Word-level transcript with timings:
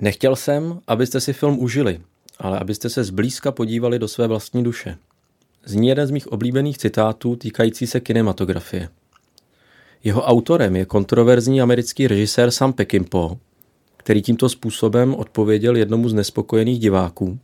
Nechtěl 0.00 0.36
jsem, 0.36 0.80
abyste 0.86 1.20
si 1.20 1.32
film 1.32 1.58
užili, 1.58 2.00
ale 2.38 2.58
abyste 2.58 2.90
se 2.90 3.04
zblízka 3.04 3.52
podívali 3.52 3.98
do 3.98 4.08
své 4.08 4.26
vlastní 4.26 4.64
duše. 4.64 4.98
Zní 5.64 5.88
jeden 5.88 6.06
z 6.06 6.10
mých 6.10 6.26
oblíbených 6.26 6.78
citátů 6.78 7.36
týkající 7.36 7.86
se 7.86 8.00
kinematografie. 8.00 8.88
Jeho 10.04 10.22
autorem 10.22 10.76
je 10.76 10.84
kontroverzní 10.84 11.60
americký 11.60 12.08
režisér 12.08 12.50
Sam 12.50 12.72
Peckinpah, 12.72 13.30
který 13.96 14.22
tímto 14.22 14.48
způsobem 14.48 15.14
odpověděl 15.14 15.76
jednomu 15.76 16.08
z 16.08 16.14
nespokojených 16.14 16.78
diváků, 16.78 17.38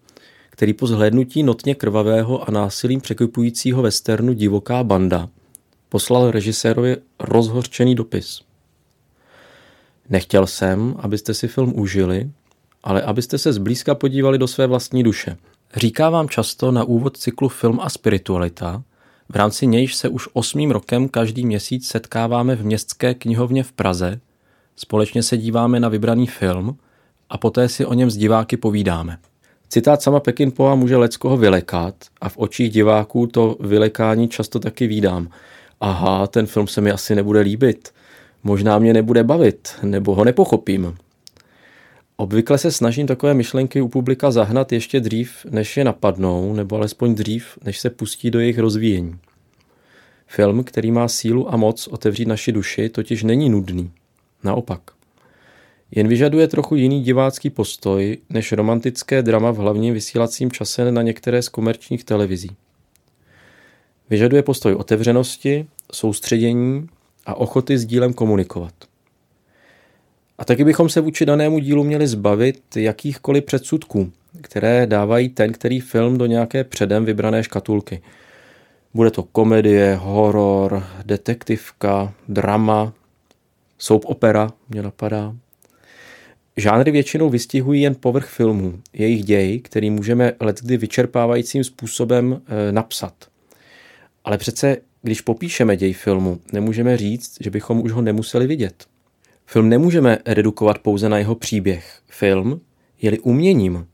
který 0.50 0.72
po 0.72 0.86
zhlédnutí 0.86 1.42
notně 1.42 1.74
krvavého 1.74 2.48
a 2.48 2.50
násilím 2.50 3.00
překvapujícího 3.00 3.82
westernu 3.82 4.32
Divoká 4.32 4.84
banda 4.84 5.28
poslal 5.88 6.30
režisérovi 6.30 6.96
rozhorčený 7.20 7.95
dopis. 7.95 8.40
Nechtěl 10.10 10.46
jsem, 10.46 10.95
abyste 10.98 11.34
si 11.34 11.48
film 11.48 11.73
užili, 11.77 12.30
ale 12.84 13.02
abyste 13.02 13.38
se 13.38 13.52
zblízka 13.52 13.95
podívali 13.95 14.38
do 14.38 14.48
své 14.48 14.66
vlastní 14.66 15.02
duše. 15.02 15.37
Říká 15.77 16.10
vám 16.10 16.28
často 16.28 16.73
na 16.73 16.84
úvod 16.84 17.16
cyklu 17.16 17.48
Film 17.48 17.80
a 17.82 17.88
spiritualita, 17.88 18.82
v 19.32 19.37
rámci 19.37 19.66
nějž 19.66 19.95
se 19.95 20.09
už 20.09 20.29
osmým 20.32 20.71
rokem 20.71 21.09
každý 21.09 21.46
měsíc 21.46 21.88
setkáváme 21.88 22.57
v 22.57 22.65
městské 22.65 23.15
knihovně 23.15 23.62
v 23.62 23.73
Praze, 23.73 24.21
společně 24.76 25.23
se 25.23 25.37
díváme 25.37 25.80
na 25.80 25.88
vybraný 25.88 26.27
film 26.27 26.77
a 27.30 27.38
poté 27.38 27.68
si 27.68 27.87
o 27.87 27.95
něm 27.95 28.10
s 28.10 28.16
diváky 28.16 28.56
povídáme. 28.56 29.18
Citát 29.68 30.02
sama 30.02 30.21
Pekinpoa 30.21 30.74
může 30.74 30.96
leckoho 30.96 31.37
vylekat 31.37 31.95
a 32.21 32.29
v 32.29 32.38
očích 32.38 32.71
diváků 32.71 33.27
to 33.27 33.56
vylekání 33.60 34.29
často 34.29 34.59
taky 34.59 34.87
vídám. 34.87 35.29
Aha, 35.80 36.27
ten 36.27 36.46
film 36.46 36.66
se 36.66 36.80
mi 36.80 36.90
asi 36.90 37.15
nebude 37.15 37.40
líbit, 37.40 37.93
možná 38.45 38.79
mě 38.79 38.93
nebude 38.93 39.24
bavit, 39.24 39.69
nebo 39.83 40.15
ho 40.15 40.24
nepochopím. 40.24 40.96
Obvykle 42.16 42.59
se 42.59 42.73
snažím 42.73 43.07
takové 43.07 43.35
myšlenky 43.35 43.80
u 43.80 43.88
publika 43.88 44.30
zahnat 44.30 44.73
ještě 44.73 45.01
dřív, 45.01 45.46
než 45.51 45.77
je 45.77 45.85
napadnou, 45.85 46.52
nebo 46.52 46.77
alespoň 46.77 47.15
dřív, 47.15 47.59
než 47.65 47.80
se 47.80 47.91
pustí 47.91 48.30
do 48.30 48.41
jejich 48.41 48.59
rozvíjení. 48.59 49.18
Film, 50.27 50.65
který 50.65 50.91
má 50.91 51.09
sílu 51.09 51.52
a 51.55 51.57
moc 51.57 51.87
otevřít 51.87 52.29
naši 52.29 52.52
duši, 52.52 52.88
totiž 52.88 53.23
není 53.23 53.49
nudný. 53.49 53.91
Naopak. 54.45 54.80
Jen 55.91 56.09
vyžaduje 56.09 56.49
trochu 56.49 56.77
jiný 56.77 57.02
divácký 57.02 57.51
postoj 57.51 58.18
než 58.30 58.52
romantické 58.52 59.23
drama 59.23 59.51
v 59.51 59.57
hlavním 59.57 59.95
vysílacím 59.95 60.51
čase 60.51 60.93
na 60.93 61.02
některé 61.02 61.43
z 61.43 61.49
komerčních 61.49 62.05
televizí. 62.05 62.51
Vyžaduje 64.11 64.43
postoj 64.43 64.75
otevřenosti, 64.75 65.66
soustředění 65.93 66.88
a 67.26 67.34
ochoty 67.34 67.78
s 67.78 67.87
dílem 67.87 68.12
komunikovat. 68.12 68.75
A 70.38 70.44
taky 70.44 70.65
bychom 70.65 70.88
se 70.88 71.00
vůči 71.00 71.27
danému 71.27 71.59
dílu 71.59 71.84
měli 71.84 72.06
zbavit 72.06 72.77
jakýchkoliv 72.77 73.44
předsudků, 73.44 74.12
které 74.41 74.87
dávají 74.87 75.28
ten, 75.28 75.53
který 75.53 75.81
film 75.81 76.19
do 76.19 76.27
nějaké 76.27 76.65
předem 76.65 77.04
vybrané 77.04 77.44
škatulky. 77.44 78.03
Bude 78.94 79.10
to 79.10 79.22
komedie, 79.22 79.94
horor, 79.94 80.87
detektivka, 81.04 82.15
drama, 82.28 82.93
soap 83.78 84.05
opera, 84.05 84.50
mě 84.69 84.83
napadá. 84.83 85.34
Žánry 86.56 86.91
většinou 86.91 87.31
vystihují 87.31 87.83
jen 87.83 87.94
povrch 88.00 88.28
filmů, 88.28 88.81
jejich 88.93 89.25
děj, 89.25 89.61
který 89.61 89.91
můžeme 89.91 90.33
letkdy 90.41 90.77
vyčerpávajícím 90.77 91.65
způsobem 91.65 92.41
e, 92.47 92.73
napsat. 92.73 93.15
Ale 94.25 94.39
přece, 94.39 94.77
když 95.03 95.21
popíšeme 95.21 95.77
děj 95.77 95.93
filmu, 95.93 96.41
nemůžeme 96.53 96.97
říct, 96.97 97.37
že 97.41 97.50
bychom 97.50 97.81
už 97.81 97.93
ho 97.93 98.03
nemuseli 98.03 98.47
vidět. 98.47 98.87
Film 99.47 99.69
nemůžeme 99.69 100.19
redukovat 100.27 100.78
pouze 100.78 101.09
na 101.09 101.19
jeho 101.19 101.34
příběh. 101.34 102.00
Film, 102.09 102.61
je-li 103.03 103.19
uměním 103.19 103.87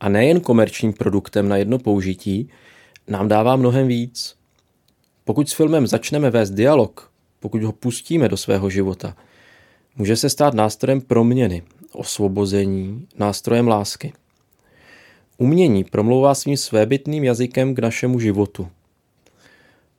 a 0.00 0.08
nejen 0.08 0.40
komerčním 0.40 0.92
produktem 0.92 1.48
na 1.48 1.56
jedno 1.56 1.78
použití, 1.78 2.48
nám 3.08 3.28
dává 3.28 3.56
mnohem 3.56 3.88
víc. 3.88 4.34
Pokud 5.24 5.48
s 5.48 5.52
filmem 5.52 5.86
začneme 5.86 6.30
vést 6.30 6.50
dialog, 6.50 7.10
pokud 7.40 7.62
ho 7.62 7.72
pustíme 7.72 8.28
do 8.28 8.36
svého 8.36 8.70
života, 8.70 9.16
může 9.96 10.16
se 10.16 10.30
stát 10.30 10.54
nástrojem 10.54 11.00
proměny, 11.00 11.62
osvobození, 11.92 13.06
nástrojem 13.18 13.68
lásky. 13.68 14.12
Umění 15.38 15.84
promlouvá 15.84 16.34
svým 16.34 16.56
svébytným 16.56 17.24
jazykem 17.24 17.74
k 17.74 17.78
našemu 17.78 18.20
životu. 18.20 18.68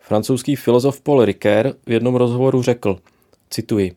Francouzský 0.10 0.56
filozof 0.56 1.02
Paul 1.02 1.26
Ricoeur 1.26 1.76
v 1.86 1.92
jednom 1.92 2.16
rozhovoru 2.16 2.62
řekl, 2.62 3.00
cituji, 3.50 3.96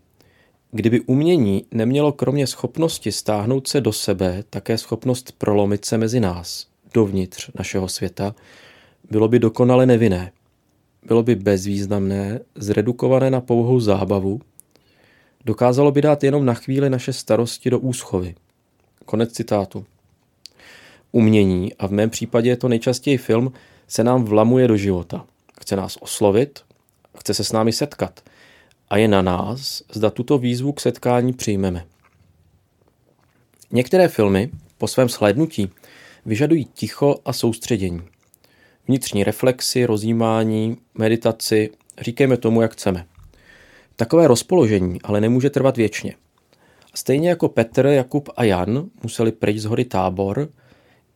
Kdyby 0.70 1.00
umění 1.00 1.64
nemělo 1.70 2.12
kromě 2.12 2.46
schopnosti 2.46 3.12
stáhnout 3.12 3.68
se 3.68 3.80
do 3.80 3.92
sebe 3.92 4.44
také 4.50 4.78
schopnost 4.78 5.32
prolomit 5.38 5.84
se 5.84 5.98
mezi 5.98 6.20
nás, 6.20 6.66
dovnitř 6.94 7.50
našeho 7.54 7.88
světa, 7.88 8.34
bylo 9.10 9.28
by 9.28 9.38
dokonale 9.38 9.86
nevinné. 9.86 10.32
Bylo 11.06 11.22
by 11.22 11.34
bezvýznamné, 11.34 12.40
zredukované 12.54 13.30
na 13.30 13.40
pouhou 13.40 13.80
zábavu, 13.80 14.40
dokázalo 15.44 15.92
by 15.92 16.02
dát 16.02 16.24
jenom 16.24 16.44
na 16.44 16.54
chvíli 16.54 16.90
naše 16.90 17.12
starosti 17.12 17.70
do 17.70 17.78
úschovy. 17.78 18.34
Konec 19.04 19.32
citátu. 19.32 19.84
Umění, 21.12 21.74
a 21.74 21.86
v 21.86 21.92
mém 21.92 22.10
případě 22.10 22.50
je 22.50 22.56
to 22.56 22.68
nejčastěji 22.68 23.18
film, 23.18 23.52
se 23.88 24.04
nám 24.04 24.24
vlamuje 24.24 24.68
do 24.68 24.76
života. 24.76 25.26
Chce 25.62 25.76
nás 25.76 25.98
oslovit, 26.00 26.60
chce 27.18 27.34
se 27.34 27.44
s 27.44 27.52
námi 27.52 27.72
setkat– 27.72 28.20
a 28.92 28.96
je 28.96 29.08
na 29.08 29.22
nás, 29.22 29.82
zda 29.92 30.10
tuto 30.10 30.38
výzvu 30.38 30.72
k 30.72 30.80
setkání 30.80 31.32
přijmeme. 31.32 31.84
Některé 33.70 34.08
filmy 34.08 34.50
po 34.78 34.88
svém 34.88 35.08
shlédnutí 35.08 35.70
vyžadují 36.26 36.64
ticho 36.64 37.16
a 37.24 37.32
soustředění. 37.32 38.00
Vnitřní 38.88 39.24
reflexy, 39.24 39.84
rozjímání, 39.84 40.76
meditaci, 40.94 41.70
říkejme 42.00 42.36
tomu, 42.36 42.62
jak 42.62 42.72
chceme. 42.72 43.06
Takové 43.96 44.26
rozpoložení 44.26 45.02
ale 45.02 45.20
nemůže 45.20 45.50
trvat 45.50 45.76
věčně. 45.76 46.14
Stejně 46.94 47.28
jako 47.28 47.48
Petr, 47.48 47.86
Jakub 47.86 48.28
a 48.36 48.44
Jan 48.44 48.90
museli 49.02 49.32
pryč 49.32 49.58
z 49.58 49.64
hory 49.64 49.84
tábor, 49.84 50.48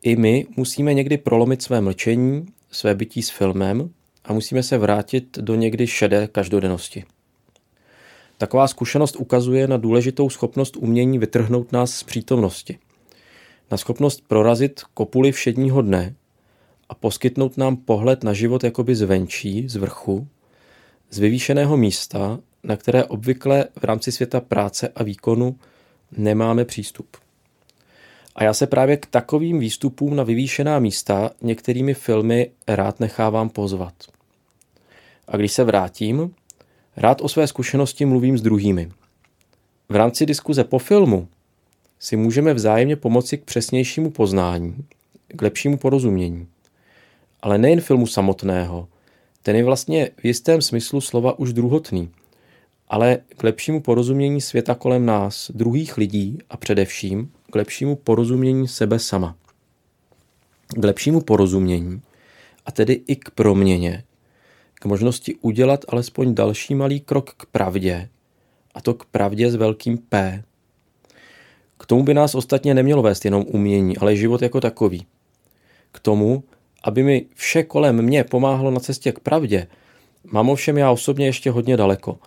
i 0.02 0.16
my 0.16 0.46
musíme 0.56 0.94
někdy 0.94 1.18
prolomit 1.18 1.62
své 1.62 1.80
mlčení, 1.80 2.46
své 2.70 2.94
bytí 2.94 3.22
s 3.22 3.30
filmem 3.30 3.90
a 4.26 4.32
musíme 4.32 4.62
se 4.62 4.78
vrátit 4.78 5.38
do 5.38 5.54
někdy 5.54 5.86
šedé 5.86 6.28
každodennosti. 6.28 7.04
Taková 8.38 8.68
zkušenost 8.68 9.16
ukazuje 9.16 9.68
na 9.68 9.76
důležitou 9.76 10.30
schopnost 10.30 10.76
umění 10.76 11.18
vytrhnout 11.18 11.72
nás 11.72 11.94
z 11.94 12.02
přítomnosti. 12.02 12.78
Na 13.70 13.76
schopnost 13.76 14.22
prorazit 14.28 14.80
kopuly 14.94 15.32
všedního 15.32 15.82
dne 15.82 16.14
a 16.88 16.94
poskytnout 16.94 17.56
nám 17.56 17.76
pohled 17.76 18.24
na 18.24 18.32
život 18.32 18.64
jakoby 18.64 18.94
zvenčí, 18.94 19.68
z 19.68 19.76
vrchu, 19.76 20.28
z 21.10 21.18
vyvýšeného 21.18 21.76
místa, 21.76 22.38
na 22.64 22.76
které 22.76 23.04
obvykle 23.04 23.64
v 23.80 23.84
rámci 23.84 24.12
světa 24.12 24.40
práce 24.40 24.88
a 24.88 25.02
výkonu 25.02 25.58
nemáme 26.16 26.64
přístup. 26.64 27.16
A 28.36 28.44
já 28.44 28.54
se 28.54 28.66
právě 28.66 28.96
k 28.96 29.06
takovým 29.06 29.58
výstupům 29.58 30.16
na 30.16 30.22
vyvýšená 30.22 30.78
místa 30.78 31.30
některými 31.42 31.94
filmy 31.94 32.50
rád 32.68 33.00
nechávám 33.00 33.48
pozvat. 33.48 34.15
A 35.28 35.36
když 35.36 35.52
se 35.52 35.64
vrátím, 35.64 36.34
Rád 36.98 37.20
o 37.20 37.28
své 37.28 37.46
zkušenosti 37.46 38.04
mluvím 38.04 38.38
s 38.38 38.42
druhými. 38.42 38.90
V 39.88 39.96
rámci 39.96 40.26
diskuze 40.26 40.64
po 40.64 40.78
filmu 40.78 41.28
si 41.98 42.16
můžeme 42.16 42.54
vzájemně 42.54 42.96
pomoci 42.96 43.38
k 43.38 43.44
přesnějšímu 43.44 44.10
poznání, 44.10 44.76
k 45.36 45.42
lepšímu 45.42 45.76
porozumění. 45.76 46.46
Ale 47.42 47.58
nejen 47.58 47.80
filmu 47.80 48.06
samotného, 48.06 48.88
ten 49.42 49.56
je 49.56 49.64
vlastně 49.64 50.10
v 50.16 50.24
jistém 50.24 50.62
smyslu 50.62 51.00
slova 51.00 51.38
už 51.38 51.52
druhotný, 51.52 52.10
ale 52.88 53.18
k 53.36 53.42
lepšímu 53.42 53.80
porozumění 53.80 54.40
světa 54.40 54.74
kolem 54.74 55.06
nás, 55.06 55.50
druhých 55.54 55.96
lidí 55.96 56.38
a 56.50 56.56
především 56.56 57.32
k 57.50 57.54
lepšímu 57.54 57.96
porozumění 57.96 58.68
sebe 58.68 58.98
sama. 58.98 59.36
K 60.68 60.84
lepšímu 60.84 61.20
porozumění 61.20 62.02
a 62.66 62.72
tedy 62.72 63.00
i 63.06 63.16
k 63.16 63.30
proměně 63.30 64.04
možnosti 64.86 65.34
udělat 65.40 65.84
alespoň 65.88 66.34
další 66.34 66.74
malý 66.74 67.00
krok 67.00 67.34
k 67.36 67.46
pravdě, 67.46 68.08
a 68.74 68.80
to 68.80 68.94
k 68.94 69.04
pravdě 69.04 69.50
s 69.50 69.54
velkým 69.54 69.98
P. 69.98 70.44
K 71.78 71.86
tomu 71.86 72.02
by 72.02 72.14
nás 72.14 72.34
ostatně 72.34 72.74
nemělo 72.74 73.02
vést 73.02 73.24
jenom 73.24 73.44
umění, 73.48 73.96
ale 73.96 74.16
život 74.16 74.42
jako 74.42 74.60
takový. 74.60 75.06
K 75.92 76.00
tomu, 76.00 76.44
aby 76.84 77.02
mi 77.02 77.26
vše 77.34 77.62
kolem 77.62 78.02
mě 78.02 78.24
pomáhalo 78.24 78.70
na 78.70 78.80
cestě 78.80 79.12
k 79.12 79.20
pravdě, 79.20 79.66
mám 80.24 80.50
ovšem 80.50 80.78
já 80.78 80.90
osobně 80.90 81.26
ještě 81.26 81.50
hodně 81.50 81.76
daleko. 81.76 82.18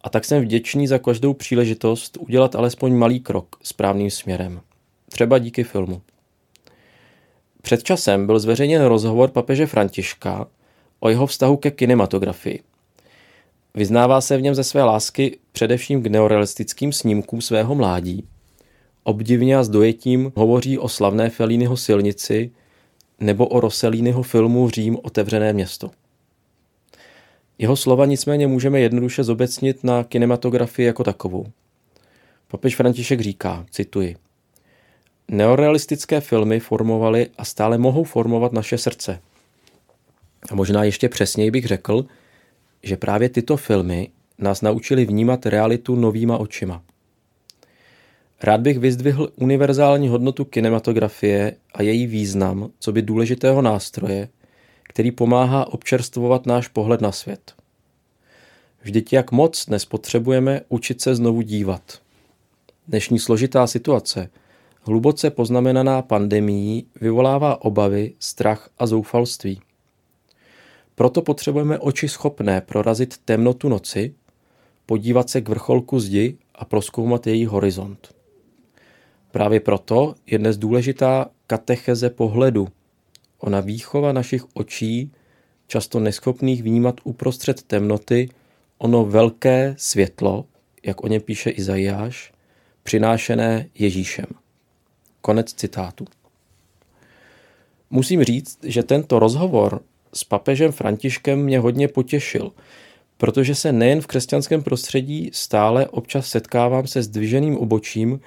A 0.00 0.08
tak 0.08 0.24
jsem 0.24 0.42
vděčný 0.42 0.86
za 0.86 0.98
každou 0.98 1.34
příležitost 1.34 2.18
udělat 2.20 2.54
alespoň 2.54 2.94
malý 2.94 3.20
krok 3.20 3.56
správným 3.62 4.10
směrem. 4.10 4.60
Třeba 5.08 5.38
díky 5.38 5.64
filmu. 5.64 6.02
Před 7.62 7.82
časem 7.82 8.26
byl 8.26 8.38
zveřejněn 8.38 8.84
rozhovor 8.84 9.30
papeže 9.30 9.66
Františka 9.66 10.46
o 11.00 11.08
jeho 11.08 11.26
vztahu 11.26 11.56
ke 11.56 11.70
kinematografii. 11.70 12.60
Vyznává 13.74 14.20
se 14.20 14.36
v 14.36 14.42
něm 14.42 14.54
ze 14.54 14.64
své 14.64 14.82
lásky 14.82 15.38
především 15.52 16.02
k 16.02 16.06
neorealistickým 16.06 16.92
snímkům 16.92 17.40
svého 17.40 17.74
mládí, 17.74 18.24
obdivně 19.04 19.56
a 19.56 19.62
s 19.62 19.68
dojetím 19.68 20.32
hovoří 20.36 20.78
o 20.78 20.88
slavné 20.88 21.30
Felínyho 21.30 21.76
silnici 21.76 22.50
nebo 23.20 23.46
o 23.46 23.60
Rosselliniho 23.60 24.22
filmu 24.22 24.70
Řím 24.70 24.98
otevřené 25.02 25.52
město. 25.52 25.90
Jeho 27.58 27.76
slova 27.76 28.06
nicméně 28.06 28.46
můžeme 28.46 28.80
jednoduše 28.80 29.24
zobecnit 29.24 29.84
na 29.84 30.04
kinematografii 30.04 30.86
jako 30.86 31.04
takovou. 31.04 31.46
Papež 32.48 32.76
František 32.76 33.20
říká, 33.20 33.66
cituji, 33.70 34.16
Neorealistické 35.28 36.20
filmy 36.20 36.60
formovaly 36.60 37.30
a 37.38 37.44
stále 37.44 37.78
mohou 37.78 38.04
formovat 38.04 38.52
naše 38.52 38.78
srdce. 38.78 39.20
A 40.50 40.54
možná 40.54 40.84
ještě 40.84 41.08
přesněji 41.08 41.50
bych 41.50 41.66
řekl, 41.66 42.06
že 42.82 42.96
právě 42.96 43.28
tyto 43.28 43.56
filmy 43.56 44.08
nás 44.38 44.62
naučili 44.62 45.04
vnímat 45.04 45.46
realitu 45.46 45.94
novýma 45.94 46.38
očima. 46.38 46.82
Rád 48.42 48.60
bych 48.60 48.78
vyzdvihl 48.78 49.32
univerzální 49.36 50.08
hodnotu 50.08 50.44
kinematografie 50.44 51.56
a 51.74 51.82
její 51.82 52.06
význam, 52.06 52.70
co 52.78 52.92
by 52.92 53.02
důležitého 53.02 53.62
nástroje, 53.62 54.28
který 54.82 55.10
pomáhá 55.10 55.72
občerstvovat 55.72 56.46
náš 56.46 56.68
pohled 56.68 57.00
na 57.00 57.12
svět. 57.12 57.52
Vždyť 58.82 59.12
jak 59.12 59.32
moc 59.32 59.66
dnes 59.66 59.84
potřebujeme 59.84 60.60
učit 60.68 61.00
se 61.00 61.14
znovu 61.14 61.40
dívat. 61.40 61.98
Dnešní 62.88 63.18
složitá 63.18 63.66
situace, 63.66 64.30
hluboce 64.82 65.30
poznamenaná 65.30 66.02
pandemií, 66.02 66.86
vyvolává 67.00 67.62
obavy, 67.62 68.14
strach 68.18 68.70
a 68.78 68.86
zoufalství. 68.86 69.60
Proto 70.96 71.22
potřebujeme 71.22 71.78
oči 71.78 72.08
schopné 72.08 72.60
prorazit 72.60 73.18
temnotu 73.24 73.68
noci, 73.68 74.14
podívat 74.86 75.30
se 75.30 75.40
k 75.40 75.48
vrcholku 75.48 76.00
zdi 76.00 76.36
a 76.54 76.64
proskoumat 76.64 77.26
její 77.26 77.46
horizont. 77.46 78.14
Právě 79.30 79.60
proto 79.60 80.14
je 80.26 80.38
dnes 80.38 80.58
důležitá 80.58 81.30
katecheze 81.46 82.10
pohledu, 82.10 82.68
ona 83.38 83.60
výchova 83.60 84.12
našich 84.12 84.44
očí, 84.54 85.12
často 85.66 86.00
neschopných 86.00 86.62
vnímat 86.62 87.00
uprostřed 87.04 87.62
temnoty 87.62 88.28
ono 88.78 89.04
velké 89.04 89.74
světlo, 89.78 90.44
jak 90.82 91.04
o 91.04 91.08
něm 91.08 91.20
píše 91.20 91.50
Izajáš, 91.50 92.32
přinášené 92.82 93.68
Ježíšem. 93.74 94.26
Konec 95.20 95.52
citátu. 95.52 96.06
Musím 97.90 98.24
říct, 98.24 98.58
že 98.62 98.82
tento 98.82 99.18
rozhovor 99.18 99.82
s 100.16 100.24
papežem 100.24 100.72
Františkem 100.72 101.42
mě 101.42 101.58
hodně 101.58 101.88
potěšil, 101.88 102.52
protože 103.16 103.54
se 103.54 103.72
nejen 103.72 104.00
v 104.00 104.06
křesťanském 104.06 104.62
prostředí 104.62 105.30
stále 105.32 105.86
občas 105.86 106.28
setkávám 106.28 106.86
se 106.86 107.02
zdviženým 107.02 107.56
obočím, 107.56 108.20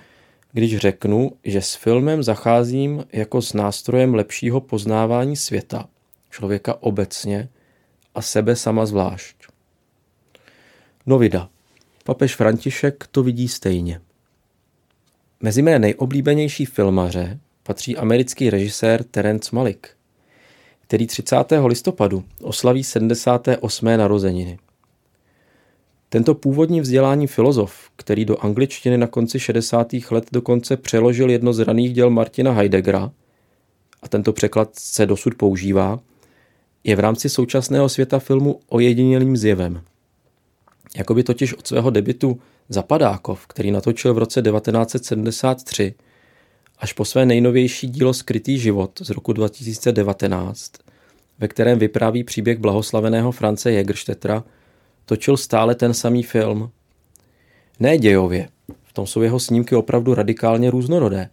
když 0.51 0.77
řeknu, 0.77 1.31
že 1.43 1.61
s 1.61 1.75
filmem 1.75 2.23
zacházím 2.23 3.05
jako 3.13 3.41
s 3.41 3.53
nástrojem 3.53 4.15
lepšího 4.15 4.61
poznávání 4.61 5.35
světa, 5.35 5.89
člověka 6.29 6.83
obecně 6.83 7.49
a 8.15 8.21
sebe 8.21 8.55
sama 8.55 8.85
zvlášť. 8.85 9.35
Novida. 11.05 11.49
Papež 12.03 12.35
František 12.35 13.07
to 13.11 13.23
vidí 13.23 13.47
stejně. 13.47 14.01
Mezi 15.41 15.61
mé 15.61 15.79
nejoblíbenější 15.79 16.65
filmaře 16.65 17.39
patří 17.63 17.97
americký 17.97 18.49
režisér 18.49 19.03
Terence 19.03 19.49
Malik, 19.55 19.89
který 20.89 21.07
30. 21.07 21.35
listopadu 21.65 22.23
oslaví 22.41 22.83
78. 22.83 23.85
narozeniny. 23.85 24.59
Tento 26.09 26.35
původní 26.35 26.81
vzdělání 26.81 27.27
filozof, 27.27 27.89
který 27.95 28.25
do 28.25 28.37
angličtiny 28.37 28.97
na 28.97 29.07
konci 29.07 29.39
60. 29.39 29.87
let 30.11 30.25
dokonce 30.31 30.77
přeložil 30.77 31.29
jedno 31.29 31.53
z 31.53 31.59
raných 31.59 31.93
děl 31.93 32.09
Martina 32.09 32.51
Heideggera, 32.51 33.11
a 34.01 34.07
tento 34.07 34.33
překlad 34.33 34.69
se 34.73 35.05
dosud 35.05 35.35
používá, 35.35 35.99
je 36.83 36.95
v 36.95 36.99
rámci 36.99 37.29
současného 37.29 37.89
světa 37.89 38.19
filmu 38.19 38.59
ojedinělým 38.67 39.37
zjevem. 39.37 39.81
Jakoby 40.97 41.23
totiž 41.23 41.53
od 41.53 41.67
svého 41.67 41.89
debitu 41.89 42.39
Zapadákov, 42.69 43.47
který 43.47 43.71
natočil 43.71 44.13
v 44.13 44.17
roce 44.17 44.41
1973, 44.41 45.93
až 46.79 46.93
po 46.93 47.05
své 47.05 47.25
nejnovější 47.25 47.87
dílo 47.87 48.13
Skrytý 48.13 48.59
život 48.59 48.99
z 49.03 49.09
roku 49.09 49.33
2019, 49.33 50.71
ve 51.39 51.47
kterém 51.47 51.79
vypráví 51.79 52.23
příběh 52.23 52.57
blahoslaveného 52.57 53.31
France 53.31 53.71
Jägerstättera, 53.71 54.43
točil 55.05 55.37
stále 55.37 55.75
ten 55.75 55.93
samý 55.93 56.23
film. 56.23 56.71
Ne 57.79 57.97
dějově, 57.97 58.49
v 58.83 58.93
tom 58.93 59.07
jsou 59.07 59.21
jeho 59.21 59.39
snímky 59.39 59.75
opravdu 59.75 60.13
radikálně 60.13 60.71
různorodé, 60.71 61.29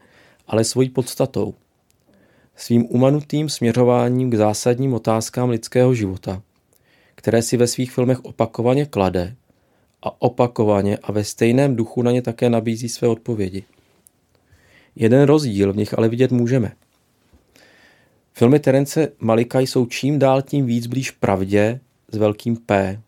ale 0.47 0.65
svojí 0.65 0.91
podstatou. 0.91 1.55
Svým 2.57 2.87
umanutým 2.89 3.49
směřováním 3.49 4.31
k 4.31 4.35
zásadním 4.35 4.95
otázkám 4.95 5.51
lidského 5.51 5.95
života, 5.95 6.43
které 7.15 7.43
si 7.43 7.57
ve 7.57 7.67
svých 7.67 7.93
filmech 7.93 8.25
opakovaně 8.25 8.87
klade 8.87 9.37
a 10.03 10.23
opakovaně 10.23 10.99
a 11.03 11.13
ve 11.13 11.25
stejném 11.25 11.77
duchu 11.77 12.03
na 12.03 12.11
ně 12.11 12.23
také 12.23 12.51
nabízí 12.51 12.89
své 12.89 13.09
odpovědi. 13.09 13.65
Jeden 14.97 15.23
rozdíl 15.23 15.73
v 15.73 15.77
nich 15.77 15.99
ale 15.99 16.09
vidět 16.09 16.33
můžeme. 16.33 16.73
Filmy 18.33 18.59
Terence 18.59 19.13
Malika 19.19 19.61
jsou 19.61 19.87
čím 19.87 20.19
dál 20.19 20.43
tím 20.43 20.67
víc 20.67 20.87
blíž 20.87 21.11
pravdě 21.11 21.81
s 22.13 22.17
velkým 22.17 22.57
P, 22.57 23.01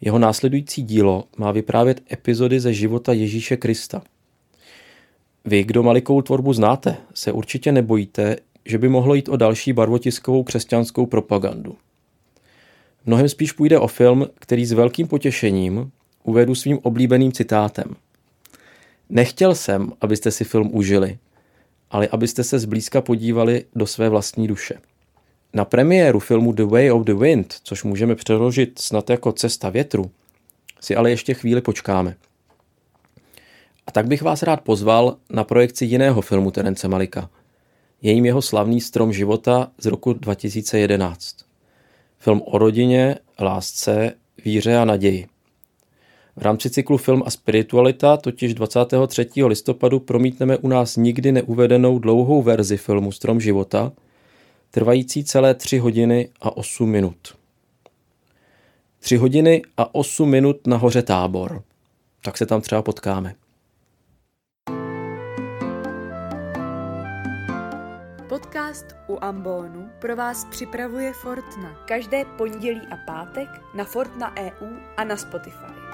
jeho 0.00 0.18
následující 0.18 0.82
dílo 0.82 1.24
má 1.36 1.52
vyprávět 1.52 2.02
epizody 2.12 2.60
ze 2.60 2.72
života 2.72 3.12
Ježíše 3.12 3.56
Krista. 3.56 4.02
Vy, 5.44 5.64
kdo 5.64 5.82
Malikovou 5.82 6.22
tvorbu 6.22 6.52
znáte, 6.52 6.96
se 7.14 7.32
určitě 7.32 7.72
nebojíte, 7.72 8.36
že 8.64 8.78
by 8.78 8.88
mohlo 8.88 9.14
jít 9.14 9.28
o 9.28 9.36
další 9.36 9.72
barvotiskovou 9.72 10.42
křesťanskou 10.42 11.06
propagandu. 11.06 11.76
Mnohem 13.06 13.28
spíš 13.28 13.52
půjde 13.52 13.78
o 13.78 13.88
film, 13.88 14.26
který 14.34 14.66
s 14.66 14.72
velkým 14.72 15.08
potěšením 15.08 15.90
uvedu 16.22 16.54
svým 16.54 16.78
oblíbeným 16.82 17.32
citátem. 17.32 17.96
Nechtěl 19.08 19.54
jsem, 19.54 19.92
abyste 20.00 20.30
si 20.30 20.44
film 20.44 20.70
užili, 20.72 21.18
ale 21.90 22.08
abyste 22.08 22.44
se 22.44 22.58
zblízka 22.58 23.00
podívali 23.00 23.64
do 23.74 23.86
své 23.86 24.08
vlastní 24.08 24.48
duše. 24.48 24.74
Na 25.54 25.64
premiéru 25.64 26.20
filmu 26.20 26.52
The 26.52 26.64
Way 26.64 26.90
of 26.90 27.04
the 27.04 27.14
Wind, 27.14 27.54
což 27.62 27.84
můžeme 27.84 28.14
přeložit 28.14 28.78
snad 28.78 29.10
jako 29.10 29.32
Cesta 29.32 29.70
větru, 29.70 30.10
si 30.80 30.96
ale 30.96 31.10
ještě 31.10 31.34
chvíli 31.34 31.60
počkáme. 31.60 32.16
A 33.86 33.92
tak 33.92 34.06
bych 34.06 34.22
vás 34.22 34.42
rád 34.42 34.60
pozval 34.60 35.16
na 35.30 35.44
projekci 35.44 35.84
jiného 35.84 36.22
filmu 36.22 36.50
Terence 36.50 36.88
Malika. 36.88 37.30
Je 38.02 38.12
jim 38.12 38.26
jeho 38.26 38.42
slavný 38.42 38.80
Strom 38.80 39.12
života 39.12 39.70
z 39.78 39.86
roku 39.86 40.12
2011. 40.12 41.36
Film 42.18 42.42
o 42.44 42.58
rodině, 42.58 43.16
lásce, 43.40 44.12
víře 44.44 44.76
a 44.76 44.84
naději. 44.84 45.26
V 46.36 46.42
rámci 46.42 46.70
cyklu 46.70 46.96
Film 46.96 47.22
a 47.26 47.30
spiritualita 47.30 48.16
totiž 48.16 48.54
23. 48.54 49.28
listopadu 49.44 50.00
promítneme 50.00 50.58
u 50.58 50.68
nás 50.68 50.96
nikdy 50.96 51.32
neuvedenou 51.32 51.98
dlouhou 51.98 52.42
verzi 52.42 52.76
filmu 52.76 53.12
Strom 53.12 53.40
života– 53.40 53.92
trvající 54.70 55.24
celé 55.24 55.54
3 55.54 55.78
hodiny 55.78 56.28
a 56.40 56.56
8 56.56 56.90
minut. 56.90 57.38
3 58.98 59.16
hodiny 59.16 59.62
a 59.76 59.94
8 59.94 60.30
minut 60.30 60.66
na 60.66 60.76
hoře 60.76 61.02
Tábor. 61.02 61.62
Tak 62.22 62.38
se 62.38 62.46
tam 62.46 62.60
třeba 62.60 62.82
potkáme. 62.82 63.34
Podcast 68.28 68.86
u 69.08 69.18
Ambonu 69.20 69.88
pro 69.98 70.16
vás 70.16 70.44
připravuje 70.44 71.12
Fortna. 71.12 71.84
Každé 71.88 72.24
pondělí 72.24 72.80
a 72.90 72.96
pátek 72.96 73.48
na 73.74 73.84
Fortna 73.84 74.34
EU 74.36 74.76
a 74.96 75.04
na 75.04 75.16
Spotify. 75.16 75.85